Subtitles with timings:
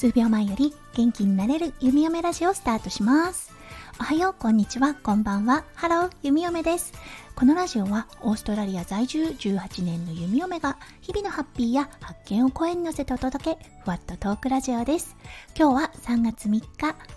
[0.00, 3.59] 数秒前より元気になれる弓嫁ラジオスタートします。
[4.00, 5.62] おはよう、こんにちは、こんばんは。
[5.74, 6.94] ハロー、弓嫁です。
[7.36, 15.16] このラジオはオーストラリア在住18年の弓嫁が日々のハッピーや発見を声に乗せてお届け、ふわっとトークラジオです。
[15.54, 16.64] 今日は3月3日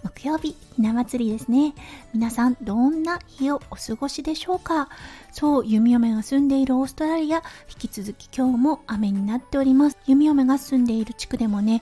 [0.03, 1.73] 木曜日、ひな祭りですね。
[2.13, 4.89] 皆さんどんな日をお過ごしでしょうか？
[5.31, 7.37] そう、弓嫁が住んでいるオーストラリア、
[7.69, 9.97] 引き続き今日も雨になっております。
[10.05, 11.81] 弓嫁が住んでいる地区でもね、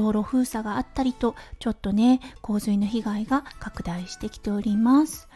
[0.00, 5.28] 道路封鎖があったりとちょっとね洪水の被害が拡大してきております。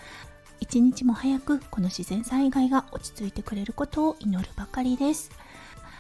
[0.58, 5.30] 一日も早くこの自然災害が落ち着いてくれることを祈るばかりです。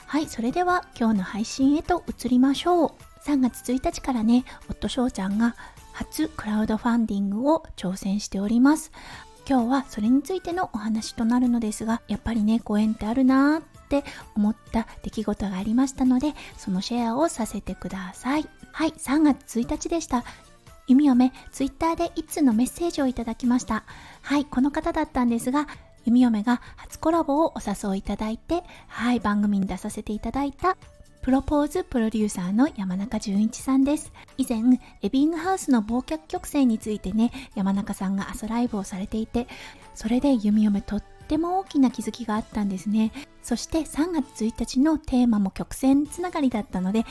[0.06, 2.92] はいそれでは今日の配信へと移りましょう。
[3.26, 5.56] 3月1日からね夫翔ちゃんが
[5.92, 8.92] 初クラウドファンディングを挑戦しております。
[9.46, 13.62] 今日はそれについてのお話となるのですがやっぱりねご縁ってあるなーっ
[13.98, 18.48] って思った出来事がありましたのでそのシェアをさせてください。
[18.72, 20.24] はい3月1日でした。
[20.86, 23.84] 弓嫁ツイッターで一通のメッセージをいただきました。
[24.22, 25.68] はいこの方だったんですが
[26.04, 30.76] 弓嫁が初コラボをお誘いいただいてはい番組に出させていただいた
[31.22, 34.12] プロポーズプロデューサーの山中淳一さんです。
[34.36, 39.46] 以前、エビングハウスの忘却曲線についてね、山中さんが朝ライブをされていて、
[39.94, 43.12] それで弓嫁とっても大きな気づきがあったんですね。
[43.42, 47.04] そして3月1日のテーマも曲線つながりだったので、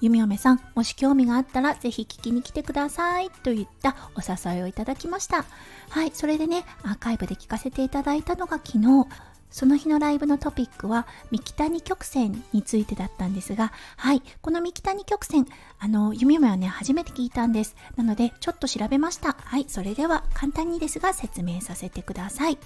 [0.00, 5.44] 弓嫁さん、もし興味があったらぜひ聞きに来てくださいといったお誘いをいただきました。
[5.90, 9.08] はい、それでね、アーカイブで聞かせていただいたのが昨日、
[9.50, 15.46] その日のライブのトピックは三木谷曲線についてだったんですが、はい、この三木谷曲線、
[15.78, 17.76] あの、弓嫁はね、初めて聞いたんです。
[17.96, 19.36] なので、ちょっと調べました。
[19.38, 22.58] はい、それでは簡単にですが説明させてください。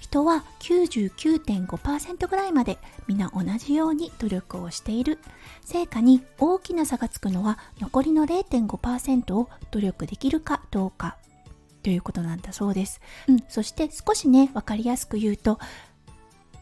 [0.00, 5.18] 人は99.5%ぐらいまで皆同じように努力をしている。
[5.64, 11.16] 成果に大きな差がつくのは残りの0.5%を努力できるかどうか
[11.82, 13.00] ということなんだそうです。
[13.28, 15.58] うん、そして少しね、わかりやすく言うと、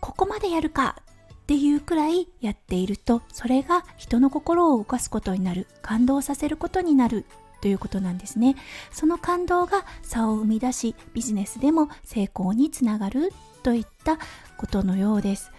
[0.00, 0.96] ここまでやるか
[1.32, 7.24] っていうくらいやっているとそれが人の心を動かすことになる感動させることになる
[7.60, 8.56] ということなんですね。
[8.90, 14.18] その感動が差を生み出しビジネスでも成功につながるといった
[14.56, 15.50] ことのようです。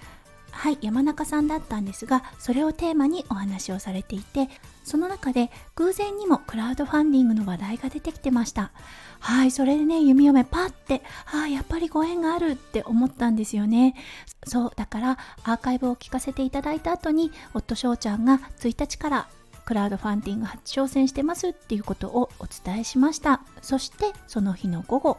[0.51, 4.49] はい山中さんだったんですがそれをテーマにお話をされていて
[4.83, 8.71] その中で偶然にもクラウドファンディングの話題が出てきてました。
[9.19, 13.95] はいそれでね弓嫁パッてああやっぱりご縁があるって思ったんですよね。
[14.45, 19.27] そうだからアーカイブを聞かせていただいた後に夫翔ちゃんが1日から
[19.65, 23.41] クラウドファンディング初挑戦してますっていうことをお伝えしました。
[23.61, 25.17] そしてその日の午後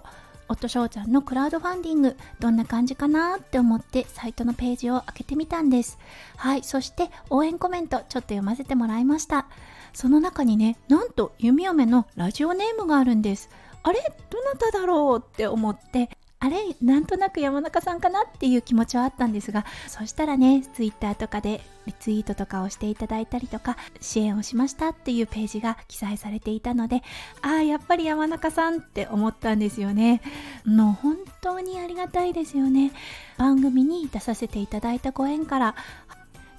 [0.49, 5.99] 夫翔ちゃんのクラウドファンディングどんな感じかなって思ってサイトのページを開けてみたんです。
[6.37, 9.47] はいそして応援コメントちょっと読ませてもらいました。
[9.95, 13.49] その中にねなんと弓嫁のラジオネームがあるんです。
[13.83, 14.01] あれ？
[14.31, 15.19] どなただろう？
[15.19, 16.09] って思って
[16.43, 27.03] あれなんとなく山中さんかなっていう気持ちはあったんですがそしたらね Twitter とかでリツイートとかをしていただいたりとか支援をしましたっていうページが記載されていたので
[27.43, 30.21] ああやっぱり山中さんって思ったんですよね。
[30.65, 32.91] もう本当にありがたいですよね。
[33.39, 35.77] 番組に出させていただいたご縁から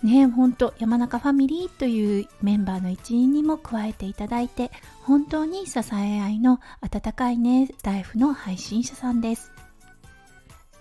[0.01, 4.71] ね本当山中ファミリーというメンバーの一員にも加えていただいて
[5.01, 9.51] 本当に支え合いの温かいねスタイフの配信者さんです。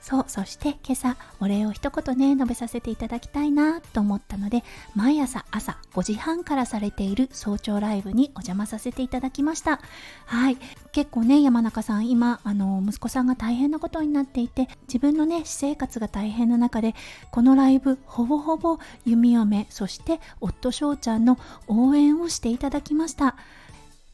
[0.03, 4.65] そう、そして今朝お礼を一言ね、述べさせていただきたいなと思ったので、
[4.97, 9.81] 毎朝朝5時半からされている早朝ライブにお邪魔させていただきました。
[10.27, 10.59] はい。
[10.91, 16.97] 結構ね、山中さん、今、あの、息子さんが大変なことになっていて、自分のね、私生活が大変な中で、
[17.31, 21.39] このライブ、ほぼほぼ弓嫁、そして夫翔ちゃんの
[21.69, 23.37] 応援をしていただきました。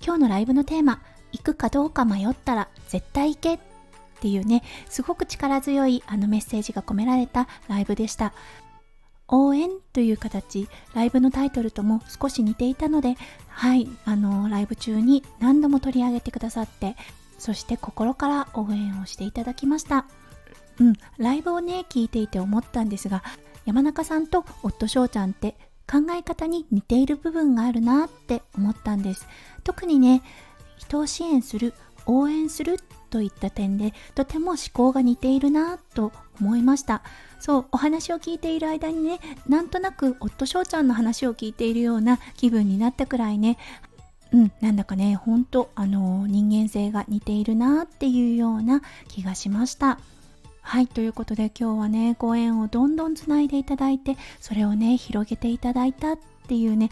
[0.05, 1.01] 今日のライブのテーマ、
[1.33, 3.59] 行くかどうか迷ったら絶対行け
[4.19, 8.33] っていうねすごく力強いあのメッセージが込められたライブでした。
[9.31, 13.15] 応援という形ライブのタイトルとも少し似ていたので
[13.49, 16.97] はいあのライブ中に何度も取り上げてくださって
[17.39, 20.07] そして心から応援をしていただきました。
[20.81, 23.23] うんライブをね聞いていて思ったんですが
[23.67, 25.57] 山中さんと夫翔ちゃんって
[25.91, 29.29] 考え方に似ている部分があるなって思ったんです。
[29.63, 30.23] 特にね
[30.79, 31.75] 人を支援する
[32.09, 32.79] 応援する
[33.11, 37.03] といった点でとても思考が似ているなと思いました。
[37.39, 43.59] そうお話を聞いている間にねなんとなく夫翔ちゃんの話を聞いているような気分になったくらいね。
[44.33, 49.99] うんなんだかねほんとあの人間性が似ているなっていうような気がしました。
[50.61, 56.91] はいということで今日はねご縁をどんどんつないでいただいてそれをね広げていただいたっていうね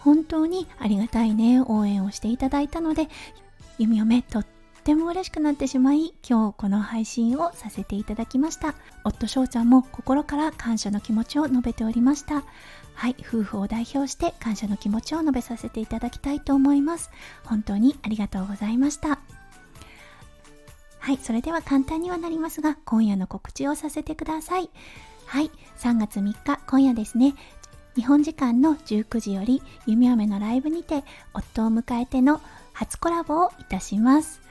[0.00, 3.08] 本当にありがたいね応援をしていただいたので
[3.78, 4.46] 弓嫁とっ
[4.82, 8.74] ても嬉しくなってしまい今日この配信をさせていただきました。
[9.04, 12.42] 夫翔ちゃんも心から感謝の気持ちを述べておりました。
[12.94, 17.10] はい夫婦を代表して感謝の気持ちを述べさせていただきたいと思います。
[17.44, 19.20] 本当にありがとうございました。
[20.98, 24.68] はいそれでは簡単にはなりますが今夜の告知をさせてください。
[25.26, 27.34] はい3月3日今夜ですね。
[27.94, 31.04] 日本時間の19時より弓嫁のライブにて
[31.34, 32.40] 夫を迎えての
[32.72, 34.42] 初コラボをいたします。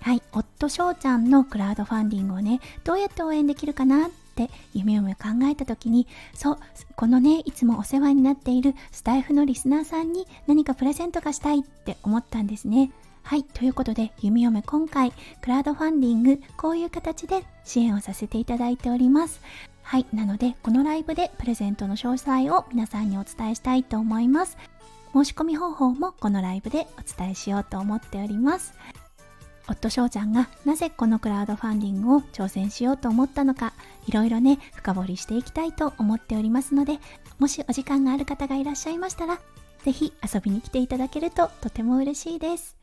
[0.00, 5.10] はい、夫翔ちゃんのクラウドファンディングをね、どうやって応援できるかなって夢を考
[5.44, 6.58] えた時に、そう、
[6.96, 12.92] このね、いつもお世話になっているスタイフのリスナーさんに何かプレゼントがしたいって思ったんですね。
[13.22, 15.12] はい、ということで、弓嫁今回、
[15.42, 19.40] クラウドファンディング、こういう形で支援をさせていただいております。
[19.82, 24.56] はい、なので、このライブでプレゼントの詳細を皆さんにお伝えしたいと思います。
[25.12, 28.72] 申し込み方法もこのライブでお伝えしようと思っております。
[29.68, 33.72] 夫翔ちゃんがなぜこのクラウドファンディングを挑戦しようと思ったのか
[34.06, 36.98] いろいろね深掘りしていきたいと思っておりますので
[37.38, 39.38] もしお時間がある方がいらっしゃいましたら
[39.84, 42.76] ぜひ遊びに来ていただけるととても嬉しいです。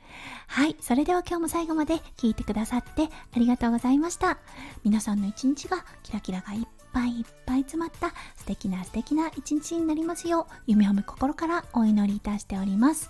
[0.48, 4.38] はいそれでは今日も最後まで聞いてくださってありがとうございました。
[4.84, 13.10] 皆さんの一日がキラキラがいっぱいいっぱい詰まった素敵な素敵な一日になりますよう夢をむ心からお祈りいたしております。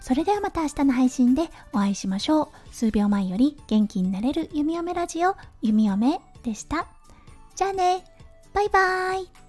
[0.00, 2.48] それではまた明日の配信でお会いしましょう。
[2.72, 6.86] 数秒前より元気になれる弓嫁ラジオ、弓嫁でした。
[7.54, 8.04] じゃあね、
[8.52, 9.45] バイバーイ。